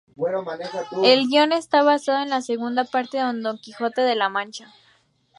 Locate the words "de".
3.19-3.39, 4.01-4.15